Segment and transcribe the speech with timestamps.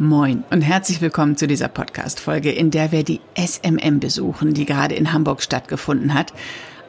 [0.00, 4.94] Moin und herzlich willkommen zu dieser Podcast-Folge, in der wir die SMM besuchen, die gerade
[4.94, 6.32] in Hamburg stattgefunden hat.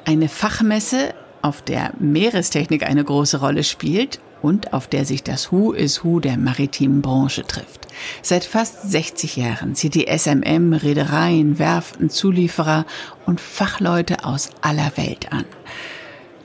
[0.06, 5.72] Eine Fachmesse, auf der Meerestechnik eine große Rolle spielt und auf der sich das Who
[5.72, 7.88] is Who der maritimen Branche trifft.
[8.22, 12.86] Seit fast 60 Jahren zieht die SMM Reedereien, Werften, Zulieferer
[13.26, 15.46] und Fachleute aus aller Welt an.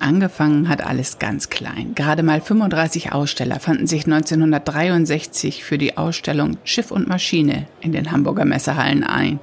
[0.05, 1.95] Angefangen hat alles ganz klein.
[1.95, 8.12] Gerade mal 35 Aussteller fanden sich 1963 für die Ausstellung Schiff und Maschine in den
[8.12, 9.41] Hamburger Messehallen ein.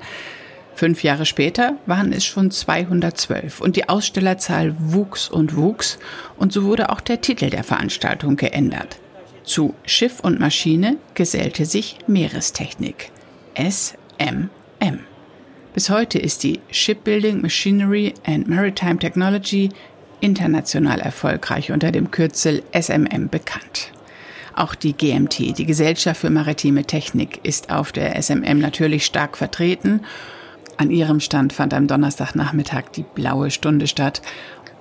[0.76, 5.98] Fünf Jahre später waren es schon 212 und die Ausstellerzahl wuchs und wuchs
[6.38, 9.00] und so wurde auch der Titel der Veranstaltung geändert.
[9.44, 13.10] Zu Schiff und Maschine gesellte sich Meerestechnik.
[13.56, 14.50] SMM.
[15.74, 19.70] Bis heute ist die Shipbuilding Machinery and Maritime Technology
[20.22, 23.92] international erfolgreich unter dem Kürzel SMM bekannt.
[24.56, 30.02] Auch die GMT, die Gesellschaft für maritime Technik, ist auf der SMM natürlich stark vertreten.
[30.78, 34.22] An ihrem Stand fand am Donnerstagnachmittag die blaue Stunde statt.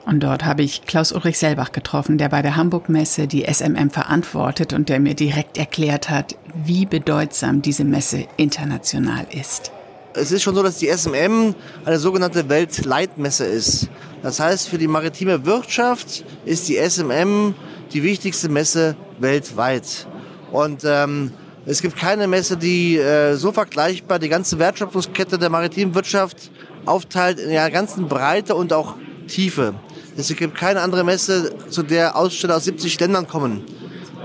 [0.07, 4.73] Und dort habe ich Klaus Ulrich Selbach getroffen, der bei der Hamburg-Messe die SMM verantwortet
[4.73, 9.73] und der mir direkt erklärt hat, wie bedeutsam diese Messe international ist.
[10.13, 13.89] Es ist schon so, dass die SMM eine sogenannte Weltleitmesse ist.
[14.23, 17.55] Das heißt, für die maritime Wirtschaft ist die SMM
[17.93, 20.09] die wichtigste Messe weltweit.
[20.51, 21.33] Und ähm,
[21.65, 26.51] es gibt keine Messe, die äh, so vergleichbar die ganze Wertschöpfungskette der maritimen Wirtschaft
[26.87, 28.97] aufteilt in ihrer ganzen Breite und auch
[29.29, 29.75] Tiefe.
[30.17, 33.63] Es gibt keine andere Messe, zu der Aussteller aus 70 Ländern kommen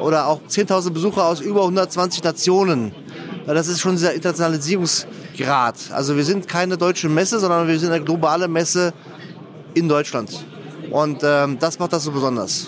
[0.01, 2.91] oder auch 10.000 Besucher aus über 120 Nationen.
[3.45, 4.15] Das ist schon dieser
[5.35, 5.75] Internationalisierungsgrad.
[5.91, 8.93] Also wir sind keine deutsche Messe, sondern wir sind eine globale Messe
[9.73, 10.45] in Deutschland.
[10.91, 12.67] Und ähm, das macht das so besonders.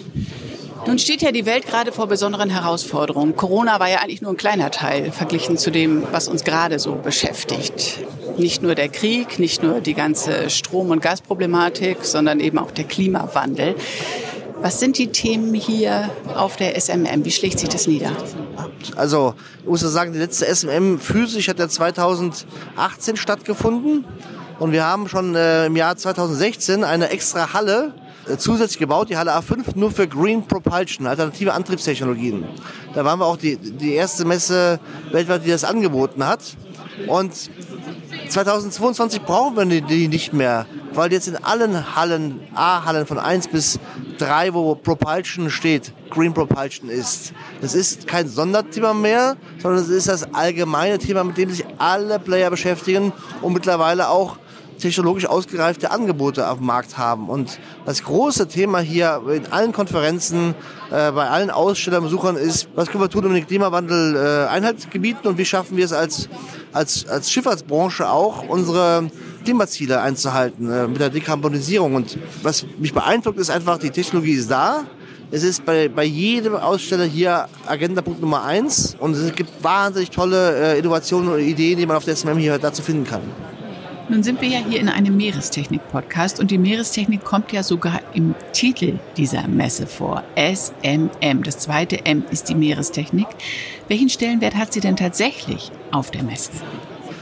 [0.86, 3.36] Nun steht ja die Welt gerade vor besonderen Herausforderungen.
[3.36, 6.96] Corona war ja eigentlich nur ein kleiner Teil verglichen zu dem, was uns gerade so
[6.96, 8.00] beschäftigt.
[8.38, 12.86] Nicht nur der Krieg, nicht nur die ganze Strom- und Gasproblematik, sondern eben auch der
[12.86, 13.76] Klimawandel.
[14.62, 17.26] Was sind die Themen hier auf der SMM?
[17.26, 18.12] Wie schlägt sich das nieder?
[18.96, 24.06] Also, ich muss sagen, die letzte SMM physisch hat ja 2018 stattgefunden.
[24.60, 27.94] Und wir haben schon äh, im Jahr 2016 eine extra Halle
[28.28, 32.44] äh, zusätzlich gebaut, die Halle A5, nur für Green Propulsion, alternative Antriebstechnologien.
[32.94, 34.80] Da waren wir auch die, die erste Messe
[35.12, 36.42] weltweit, die das angeboten hat.
[37.08, 37.34] Und
[38.30, 43.50] 2022 brauchen wir die, die nicht mehr, weil jetzt in allen Hallen, A-Hallen von 1
[43.50, 43.80] bis
[44.18, 47.34] 3, wo Propulsion steht, Green Propulsion ist.
[47.62, 52.20] Das ist kein Sonderthema mehr, sondern es ist das allgemeine Thema, mit dem sich alle
[52.20, 54.38] Player beschäftigen und mittlerweile auch
[54.78, 57.30] technologisch ausgereifte Angebote auf dem Markt haben.
[57.30, 60.56] Und das große Thema hier in allen Konferenzen,
[60.92, 64.90] äh, bei allen Ausstellerbesuchern ist, was können wir tun, um den Klimawandel äh, Einhalt zu
[64.90, 66.30] gebieten und wie schaffen wir es als,
[66.72, 69.10] als, als Schifffahrtsbranche auch, unsere
[69.44, 71.96] Klimaziele einzuhalten äh, mit der Dekarbonisierung.
[71.96, 74.84] Und was mich beeindruckt, ist einfach, die Technologie ist da.
[75.30, 80.76] Es ist bei, bei jedem Aussteller hier Agendapunkt Nummer eins und es gibt wahnsinnig tolle
[80.76, 83.22] äh, Innovationen und Ideen, die man auf der SMM hier dazu finden kann.
[84.10, 88.36] Nun sind wir ja hier in einem Meerestechnik-Podcast und die Meerestechnik kommt ja sogar im
[88.54, 90.24] Titel dieser Messe vor.
[90.38, 91.44] SMM.
[91.44, 93.28] Das zweite M ist die Meerestechnik.
[93.90, 96.52] Welchen Stellenwert hat sie denn tatsächlich auf der Messe?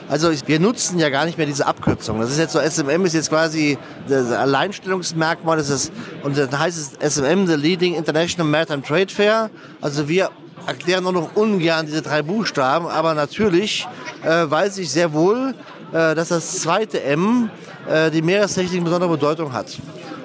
[0.09, 2.19] Also wir nutzen ja gar nicht mehr diese Abkürzung.
[2.19, 5.57] Das ist jetzt so, SMM ist jetzt quasi das Alleinstellungsmerkmal.
[5.57, 5.91] Das ist,
[6.21, 9.49] und dann heißt es SMM, the Leading International Maritime Trade Fair.
[9.81, 10.29] Also wir
[10.67, 13.87] erklären nur noch ungern diese drei Buchstaben, aber natürlich
[14.23, 15.55] äh, weiß ich sehr wohl,
[16.15, 17.49] dass das zweite M
[17.87, 19.77] äh, die Meerestechnik besondere Bedeutung hat.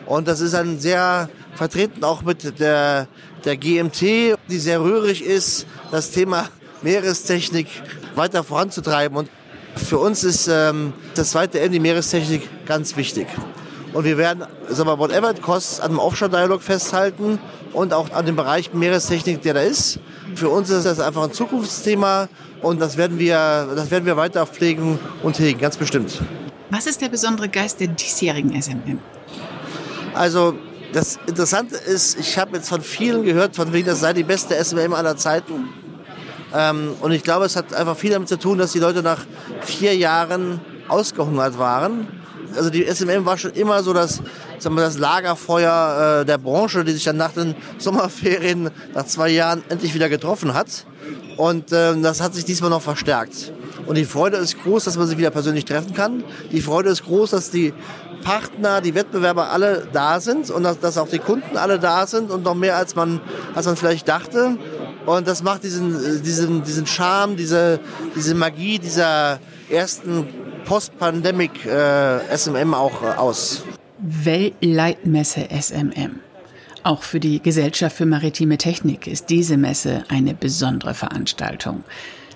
[0.06, 3.06] Und das ist ein sehr vertreten auch mit der,
[3.44, 6.48] der GMT, die sehr rührig ist, das Thema
[6.82, 7.68] Meerestechnik
[8.14, 9.16] weiter voranzutreiben.
[9.16, 9.30] Und
[9.76, 13.26] für uns ist ähm, das zweite M, die Meerestechnik, ganz wichtig.
[13.92, 17.38] Und wir werden, sag mal, whatever it costs, an dem Offshore-Dialog festhalten
[17.72, 19.98] und auch an dem Bereich Meerestechnik, der da ist.
[20.34, 22.28] Für uns ist das einfach ein Zukunftsthema
[22.62, 26.20] und das werden wir, das werden wir weiter pflegen und hegen, ganz bestimmt.
[26.70, 29.00] Was ist der besondere Geist der diesjährigen SMM?
[30.14, 30.54] Also
[30.92, 34.54] das Interessante ist, ich habe jetzt von vielen gehört, von wegen, das sei die beste
[34.62, 35.68] SMM aller Zeiten.
[36.54, 39.24] Ähm, und ich glaube, es hat einfach viel damit zu tun, dass die Leute nach
[39.62, 42.08] vier Jahren ausgehungert waren.
[42.56, 44.22] Also die SMM war schon immer so das,
[44.58, 49.28] sagen wir, das Lagerfeuer äh, der Branche, die sich dann nach den Sommerferien, nach zwei
[49.28, 50.86] Jahren endlich wieder getroffen hat.
[51.36, 53.52] Und äh, das hat sich diesmal noch verstärkt.
[53.86, 56.22] Und die Freude ist groß, dass man sich wieder persönlich treffen kann.
[56.52, 57.72] Die Freude ist groß, dass die
[58.22, 62.30] Partner, die Wettbewerber alle da sind und dass, dass auch die Kunden alle da sind
[62.30, 63.20] und noch mehr als man,
[63.54, 64.58] als man vielleicht dachte.
[65.06, 67.80] Und das macht diesen, diesen, diesen Charme, diese,
[68.14, 70.28] diese Magie dieser ersten
[70.70, 73.64] Post-Pandemic äh, SMM auch äh, aus.
[73.98, 76.20] Weltleitmesse SMM.
[76.84, 81.82] Auch für die Gesellschaft für maritime Technik ist diese Messe eine besondere Veranstaltung.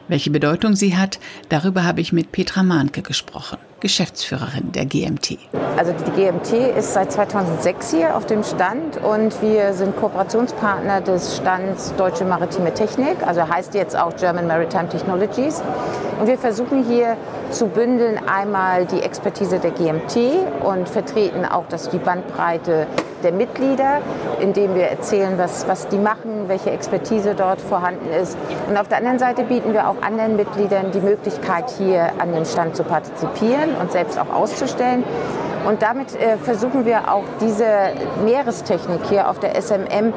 [0.09, 5.37] Welche Bedeutung sie hat, darüber habe ich mit Petra Mahnke gesprochen, Geschäftsführerin der GMT.
[5.77, 11.37] Also die GMT ist seit 2006 hier auf dem Stand und wir sind Kooperationspartner des
[11.37, 15.63] Stands Deutsche Maritime Technik, also heißt jetzt auch German Maritime Technologies.
[16.19, 17.19] Und wir versuchen hier
[17.51, 20.17] zu bündeln einmal die Expertise der GMT
[20.65, 22.87] und vertreten auch das, die Bandbreite
[23.25, 23.99] der Mitglieder,
[24.41, 28.37] indem wir erzählen, was, was die machen, welche Expertise dort vorhanden ist.
[28.69, 32.45] Und auf der anderen Seite bieten wir auch anderen Mitgliedern die Möglichkeit, hier an dem
[32.45, 35.05] Stand zu partizipieren und selbst auch auszustellen.
[35.67, 37.65] Und damit äh, versuchen wir auch diese
[38.23, 40.13] Meerestechnik hier auf der SMM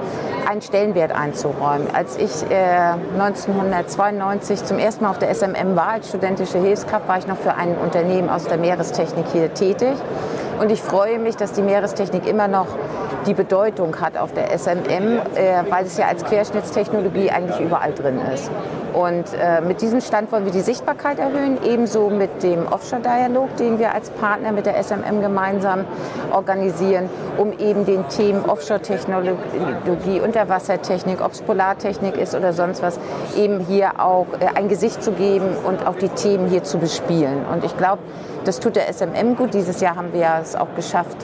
[0.47, 1.87] einen Stellenwert einzuräumen.
[1.93, 7.17] Als ich äh, 1992 zum ersten Mal auf der SMM war als studentische Hilfskraft, war
[7.17, 9.95] ich noch für ein Unternehmen aus der Meerestechnik hier tätig.
[10.59, 12.67] Und ich freue mich, dass die Meerestechnik immer noch
[13.25, 18.19] die Bedeutung hat auf der SMM, äh, weil es ja als Querschnittstechnologie eigentlich überall drin
[18.33, 18.49] ist.
[18.93, 23.77] Und äh, mit diesem Stand wollen wir die Sichtbarkeit erhöhen, ebenso mit dem Offshore-Dialog, den
[23.77, 25.85] wir als Partner mit der SMM gemeinsam
[26.31, 32.99] organisieren, um eben den Themen Offshore-Technologie, Unterwassertechnik, ob es Polartechnik ist oder sonst was,
[33.35, 37.45] eben hier auch äh, ein Gesicht zu geben und auch die Themen hier zu bespielen.
[37.51, 37.99] Und ich glaube,
[38.47, 39.53] das tut der SMM gut.
[39.53, 41.17] Dieses Jahr haben wir es auch geschafft,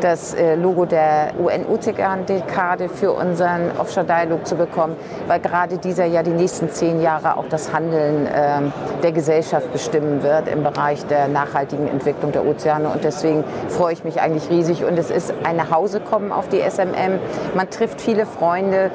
[0.00, 4.96] das äh, Logo der UN-Ozean-Dekade für unseren Offshore-Dialog zu bekommen,
[5.26, 8.72] weil gerade dieser ja die nächsten zehn Jahre auch das Handeln ähm,
[9.02, 12.88] der Gesellschaft bestimmen wird im Bereich der nachhaltigen Entwicklung der Ozeane.
[12.88, 14.84] Und deswegen freue ich mich eigentlich riesig.
[14.84, 17.18] Und es ist ein Nachhausekommen auf die SMM.
[17.54, 18.90] Man trifft viele Freunde.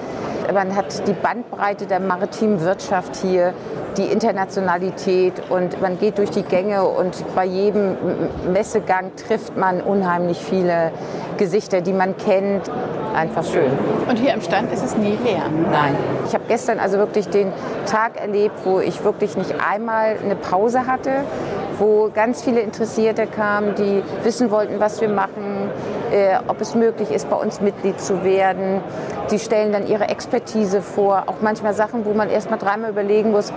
[0.54, 3.54] Man hat die Bandbreite der maritimen Wirtschaft hier
[3.98, 7.96] die Internationalität und man geht durch die Gänge und bei jedem
[8.52, 10.92] Messegang trifft man unheimlich viele
[11.38, 12.70] Gesichter, die man kennt.
[13.16, 13.72] Einfach schön.
[14.10, 15.44] Und hier am Stand ist es nie leer?
[15.72, 15.96] Nein.
[16.28, 17.54] Ich habe gestern also wirklich den
[17.86, 21.24] Tag erlebt, wo ich wirklich nicht einmal eine Pause hatte,
[21.80, 25.70] wo ganz viele Interessierte kamen, die wissen wollten, was wir machen,
[26.12, 28.82] äh, ob es möglich ist, bei uns Mitglied zu werden.
[29.32, 33.32] Die stellen dann ihre Expertise vor, auch manchmal Sachen, wo man erst mal dreimal überlegen
[33.32, 33.52] muss,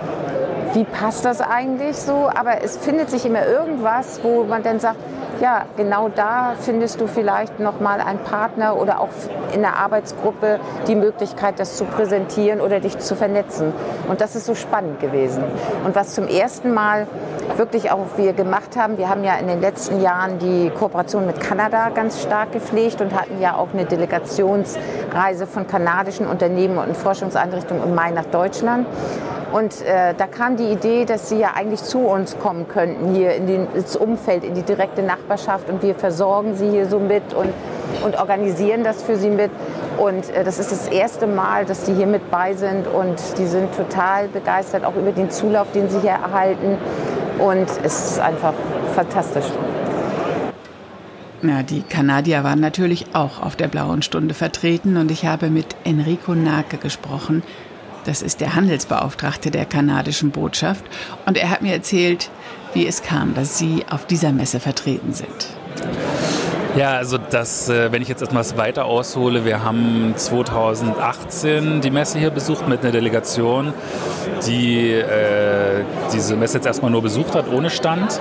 [0.73, 2.29] wie passt das eigentlich so?
[2.33, 4.97] Aber es findet sich immer irgendwas, wo man dann sagt,
[5.41, 9.09] ja, genau da findest du vielleicht noch mal einen Partner oder auch
[9.53, 13.73] in der Arbeitsgruppe die Möglichkeit, das zu präsentieren oder dich zu vernetzen.
[14.09, 15.43] Und das ist so spannend gewesen.
[15.85, 17.07] Und was zum ersten Mal
[17.55, 21.39] wirklich auch wir gemacht haben, wir haben ja in den letzten Jahren die Kooperation mit
[21.39, 27.83] Kanada ganz stark gepflegt und hatten ja auch eine Delegationsreise von kanadischen Unternehmen und Forschungseinrichtungen
[27.83, 28.85] im Mai nach Deutschland.
[29.51, 33.33] Und äh, da kam die Idee, dass sie ja eigentlich zu uns kommen könnten, hier
[33.33, 35.69] in den, ins Umfeld, in die direkte Nachbarschaft.
[35.69, 37.49] Und wir versorgen sie hier so mit und,
[38.03, 39.51] und organisieren das für sie mit.
[39.97, 42.85] Und äh, das ist das erste Mal, dass die hier mit bei sind.
[42.87, 46.77] Und die sind total begeistert, auch über den Zulauf, den sie hier erhalten.
[47.39, 48.53] Und es ist einfach
[48.95, 49.45] fantastisch.
[51.41, 55.67] Ja, die Kanadier waren natürlich auch auf der Blauen Stunde vertreten und ich habe mit
[55.85, 57.43] Enrico Nake gesprochen,
[58.05, 60.83] das ist der Handelsbeauftragte der kanadischen Botschaft.
[61.25, 62.29] Und er hat mir erzählt,
[62.73, 65.49] wie es kam, dass Sie auf dieser Messe vertreten sind.
[66.75, 72.19] Ja, also das, äh, wenn ich jetzt etwas weiter aushole, wir haben 2018 die Messe
[72.19, 73.73] hier besucht mit einer Delegation,
[74.45, 78.19] die äh, diese Messe jetzt erstmal nur besucht hat, ohne Stand.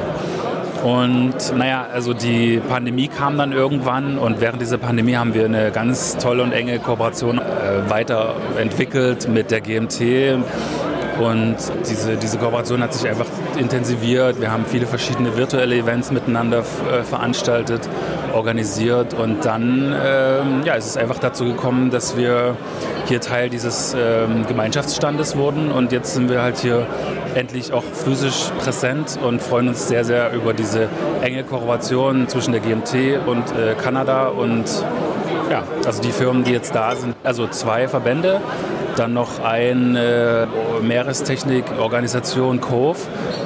[0.82, 5.70] Und naja, also die Pandemie kam dann irgendwann und während dieser Pandemie haben wir eine
[5.70, 10.38] ganz tolle und enge Kooperation äh, weiterentwickelt mit der GMT.
[11.18, 11.56] Und
[11.88, 13.26] diese, diese Kooperation hat sich einfach
[13.58, 14.40] intensiviert.
[14.40, 17.88] Wir haben viele verschiedene virtuelle Events miteinander äh, veranstaltet,
[18.32, 19.14] organisiert.
[19.14, 22.56] Und dann ähm, ja, ist es einfach dazu gekommen, dass wir
[23.06, 25.70] hier Teil dieses ähm, Gemeinschaftsstandes wurden.
[25.70, 26.86] Und jetzt sind wir halt hier
[27.34, 30.88] endlich auch physisch präsent und freuen uns sehr, sehr über diese
[31.22, 34.28] enge Kooperation zwischen der GMT und äh, Kanada.
[34.28, 34.66] Und
[35.50, 38.40] ja, also die Firmen, die jetzt da sind, also zwei Verbände,
[38.98, 40.48] dann noch eine
[40.82, 42.98] Meerestechnik-Organisation Cove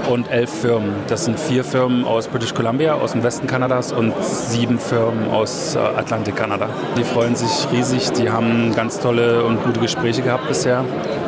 [0.09, 0.95] und elf Firmen.
[1.09, 5.75] Das sind vier Firmen aus British Columbia, aus dem Westen Kanadas und sieben Firmen aus
[5.75, 6.69] äh, Atlantik Kanada.
[6.97, 10.85] Die freuen sich riesig, die haben ganz tolle und gute Gespräche gehabt bisher.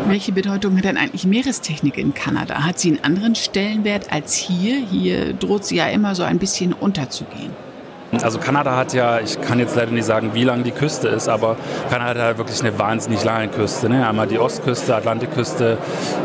[0.06, 2.66] Welche Bedeutung hat denn eigentlich Meerestechnik in Kanada?
[2.66, 4.76] Hat sie einen anderen Stellenwert als hier?
[4.76, 7.52] Hier droht sie ja immer so ein bisschen unterzugehen.
[8.22, 11.28] Also Kanada hat ja, ich kann jetzt leider nicht sagen, wie lang die Küste ist,
[11.28, 11.56] aber
[11.90, 13.88] Kanada hat wirklich eine wahnsinnig lange Küste.
[13.88, 14.06] Ne?
[14.06, 15.78] Einmal die Ostküste, Atlantikküste,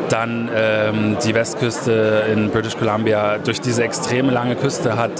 [0.09, 3.37] dann ähm, die Westküste in British Columbia.
[3.37, 5.11] Durch diese extrem lange Küste hat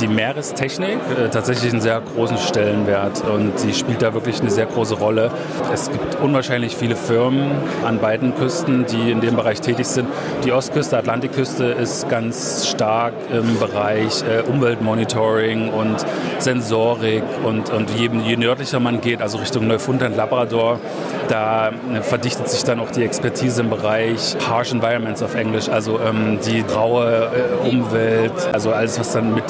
[0.00, 4.66] die Meerestechnik äh, tatsächlich einen sehr großen Stellenwert und sie spielt da wirklich eine sehr
[4.66, 5.30] große Rolle.
[5.72, 7.52] Es gibt unwahrscheinlich viele Firmen
[7.84, 10.08] an beiden Küsten, die in dem Bereich tätig sind.
[10.44, 16.04] Die Ostküste, Atlantikküste ist ganz stark im Bereich äh, Umweltmonitoring und
[16.38, 20.80] Sensorik und, und je, je nördlicher man geht, also Richtung Neufundland, Labrador,
[21.28, 26.00] da äh, verdichtet sich dann auch die Expertise im Bereich Harsh Environments auf Englisch, also
[26.00, 29.44] ähm, die raue äh, Umwelt, also alles, was dann mit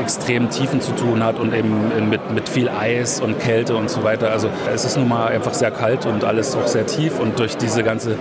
[0.00, 4.02] extremen Tiefen zu tun hat und eben mit, mit viel Eis und Kälte und so
[4.02, 4.30] weiter.
[4.30, 7.56] Also es ist nun mal einfach sehr kalt und alles auch sehr tief und durch
[7.56, 8.16] diese ganze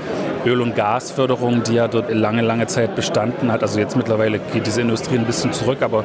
[0.45, 4.67] Öl- und Gasförderung, die ja dort lange, lange Zeit bestanden hat, also jetzt mittlerweile geht
[4.67, 6.03] diese Industrie ein bisschen zurück, aber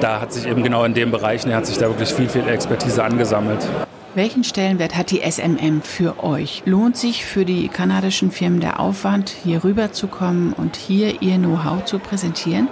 [0.00, 3.02] da hat sich eben genau in den Bereichen, hat sich da wirklich viel, viel Expertise
[3.04, 3.66] angesammelt.
[4.14, 6.62] Welchen Stellenwert hat die SMM für euch?
[6.64, 11.98] Lohnt sich für die kanadischen Firmen der Aufwand, hier rüberzukommen und hier ihr Know-how zu
[11.98, 12.68] präsentieren?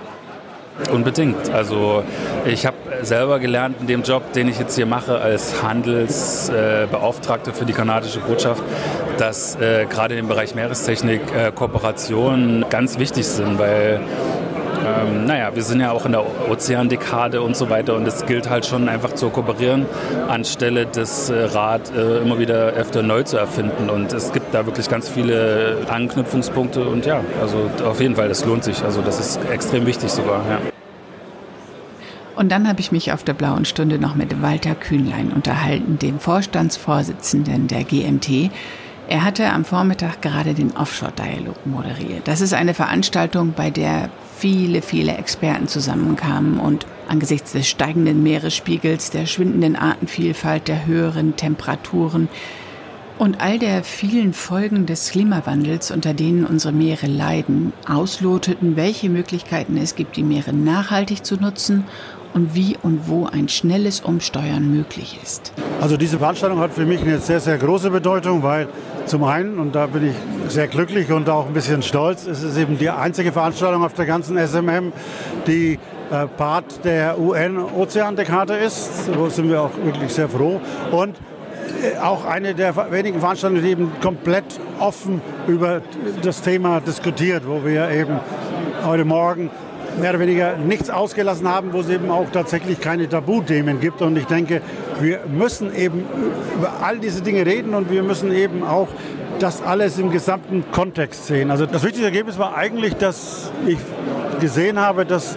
[0.93, 1.51] Unbedingt.
[1.51, 2.03] Also
[2.45, 7.55] ich habe selber gelernt in dem Job, den ich jetzt hier mache als Handelsbeauftragte äh,
[7.55, 8.63] für die kanadische Botschaft,
[9.19, 14.01] dass äh, gerade im Bereich Meerestechnik äh, Kooperationen ganz wichtig sind, weil
[14.85, 18.49] ähm, naja, wir sind ja auch in der Ozeandekade und so weiter und es gilt
[18.51, 19.87] halt schon einfach zu kooperieren,
[20.29, 23.91] anstelle das äh, Rad äh, immer wieder öfter neu zu erfinden.
[23.91, 28.45] Und es gibt da wirklich ganz viele Anknüpfungspunkte und ja, also auf jeden Fall, das
[28.45, 28.83] lohnt sich.
[28.85, 30.59] Also das ist extrem wichtig sogar, ja.
[32.37, 36.19] Und dann habe ich mich auf der blauen Stunde noch mit Walter Kühnlein unterhalten, dem
[36.19, 38.51] Vorstandsvorsitzenden der GMT.
[39.07, 42.27] Er hatte am Vormittag gerade den Offshore-Dialog moderiert.
[42.27, 49.11] Das ist eine Veranstaltung, bei der viele, viele Experten zusammenkamen und angesichts des steigenden Meeresspiegels,
[49.11, 52.29] der schwindenden Artenvielfalt, der höheren Temperaturen
[53.19, 59.77] und all der vielen Folgen des Klimawandels, unter denen unsere Meere leiden, ausloteten, welche Möglichkeiten
[59.77, 61.85] es gibt, die Meere nachhaltig zu nutzen
[62.35, 65.53] und wie und wo ein schnelles Umsteuern möglich ist.
[65.81, 68.69] Also diese Veranstaltung hat für mich eine sehr, sehr große Bedeutung, weil
[69.07, 72.57] zum einen, und da bin ich sehr glücklich und auch ein bisschen stolz, es ist
[72.57, 74.93] eben die einzige Veranstaltung auf der ganzen SMM,
[75.47, 75.79] die
[76.11, 79.09] äh, Part der UN-Ozeandekade ist.
[79.13, 80.61] Da sind wir auch wirklich sehr froh.
[80.91, 81.17] Und
[81.83, 84.45] äh, auch eine der wenigen Veranstaltungen, die eben komplett
[84.81, 85.83] offen über
[86.23, 88.19] das Thema diskutiert, wo wir eben
[88.85, 89.51] heute Morgen
[90.01, 94.03] mehr oder weniger nichts ausgelassen haben, wo es eben auch tatsächlich keine Tabuthemen gibt.
[94.03, 94.61] Und ich denke,
[95.01, 96.05] wir müssen eben
[96.57, 98.89] über all diese Dinge reden und wir müssen eben auch
[99.39, 101.51] das alles im gesamten Kontext sehen.
[101.51, 103.79] Also das wichtigste Ergebnis war eigentlich, dass ich
[104.41, 105.37] gesehen habe, dass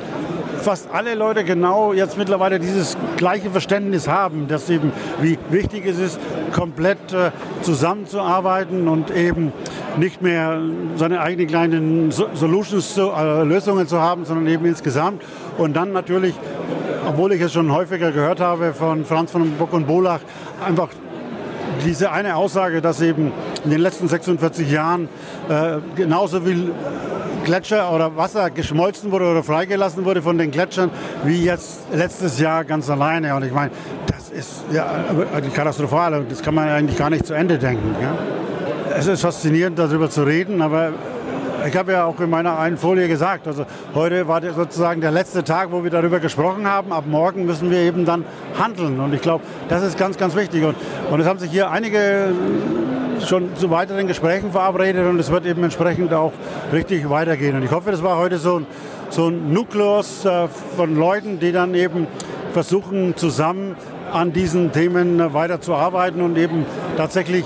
[0.68, 5.98] fast alle Leute genau jetzt mittlerweile dieses gleiche Verständnis haben, dass eben wie wichtig es
[5.98, 6.20] ist,
[6.52, 7.32] komplett äh,
[7.62, 9.54] zusammenzuarbeiten und eben
[9.98, 10.60] nicht mehr
[10.98, 15.24] seine eigenen kleinen Solutions, zu, äh, Lösungen zu haben, sondern eben insgesamt.
[15.58, 16.36] Und dann natürlich,
[17.08, 20.20] obwohl ich es schon häufiger gehört habe von Franz von Bock und Bolach,
[20.66, 20.90] einfach
[21.86, 23.32] diese eine Aussage, dass eben
[23.64, 25.08] in den letzten 46 Jahren
[25.48, 26.74] äh, genauso viel
[27.48, 30.92] Gletscher oder Wasser geschmolzen wurde oder freigelassen wurde von den Gletschern,
[31.24, 33.34] wie jetzt letztes Jahr ganz alleine.
[33.36, 33.72] Und ich meine,
[34.06, 34.86] das ist ja
[35.54, 37.96] katastrophal und das kann man eigentlich gar nicht zu Ende denken.
[38.02, 38.18] Ja?
[38.98, 40.92] Es ist faszinierend, darüber zu reden, aber
[41.66, 45.46] ich habe ja auch in meiner einen Folie gesagt, also heute war sozusagen der letzte
[45.46, 46.92] Tag, wo wir darüber gesprochen haben.
[46.92, 48.26] Ab morgen müssen wir eben dann
[48.60, 49.00] handeln.
[49.00, 50.66] Und ich glaube, das ist ganz, ganz wichtig.
[50.66, 50.76] Und,
[51.10, 52.34] und es haben sich hier einige
[53.26, 56.34] schon zu weiteren Gesprächen verabredet und es wird eben entsprechend auch
[56.72, 57.56] richtig weitergehen.
[57.56, 58.66] Und ich hoffe, das war heute so ein,
[59.10, 62.08] so ein Nukleus äh, von Leuten, die dann eben
[62.54, 63.76] versuchen, zusammen
[64.12, 67.46] an diesen Themen weiterzuarbeiten und eben tatsächlich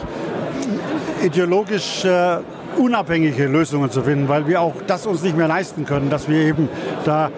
[1.23, 2.37] ideologisch äh,
[2.77, 6.37] unabhängige Lösungen zu finden, weil wir auch das uns nicht mehr leisten können, dass wir
[6.37, 6.69] eben
[7.05, 7.29] da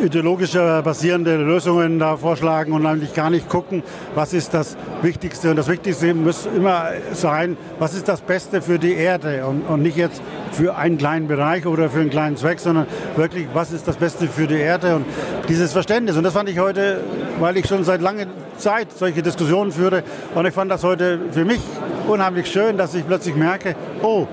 [0.00, 3.82] ideologischer basierende Lösungen da vorschlagen und eigentlich gar nicht gucken,
[4.14, 5.50] was ist das Wichtigste.
[5.50, 9.82] Und das Wichtigste muss immer sein, was ist das Beste für die Erde und, und
[9.82, 13.86] nicht jetzt für einen kleinen Bereich oder für einen kleinen Zweck, sondern wirklich, was ist
[13.86, 15.04] das Beste für die Erde und
[15.48, 16.16] dieses Verständnis.
[16.16, 17.00] Und das fand ich heute,
[17.38, 18.26] weil ich schon seit langer
[18.56, 20.02] Zeit solche Diskussionen führe
[20.34, 21.60] und ich fand das heute für mich
[22.08, 24.26] unheimlich schön, dass ich plötzlich merke, oh,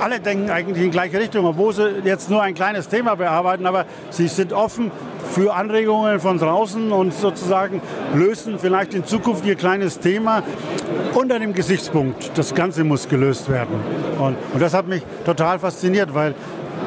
[0.00, 3.84] alle denken eigentlich in gleiche Richtung, obwohl sie jetzt nur ein kleines Thema bearbeiten, aber
[4.10, 4.90] sie sind offen
[5.30, 7.80] für Anregungen von draußen und sozusagen
[8.14, 10.42] lösen vielleicht in Zukunft ihr kleines Thema
[11.14, 12.32] unter dem Gesichtspunkt.
[12.34, 13.80] Das Ganze muss gelöst werden.
[14.18, 16.34] Und, und das hat mich total fasziniert, weil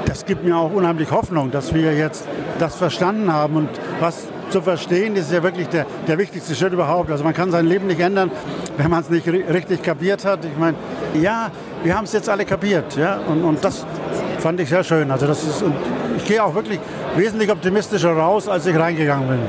[0.06, 2.28] das gibt mir auch unheimlich Hoffnung, dass wir jetzt
[2.60, 7.10] das verstanden haben und was zu verstehen, ist ja wirklich der, der wichtigste Schritt überhaupt.
[7.10, 8.32] Also man kann sein Leben nicht ändern,
[8.78, 10.46] wenn man es nicht richtig kapiert hat.
[10.46, 10.78] Ich meine,
[11.20, 11.50] ja,
[11.84, 12.96] wir haben es jetzt alle kapiert.
[12.96, 13.20] Ja?
[13.28, 13.86] Und, und das
[14.40, 15.10] fand ich sehr schön.
[15.10, 15.64] Also das ist,
[16.18, 16.80] ich gehe auch wirklich
[17.16, 19.40] wesentlich optimistischer raus, als ich reingegangen bin.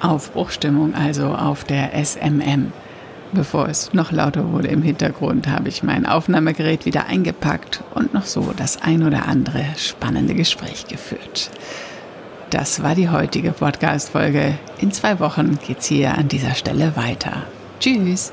[0.00, 2.72] Aufbruchstimmung also auf der SMM.
[3.32, 8.24] Bevor es noch lauter wurde im Hintergrund, habe ich mein Aufnahmegerät wieder eingepackt und noch
[8.24, 11.50] so das ein oder andere spannende Gespräch geführt.
[12.50, 14.54] Das war die heutige Podcast-Folge.
[14.78, 17.42] In zwei Wochen geht's hier an dieser Stelle weiter.
[17.80, 18.32] Tschüss!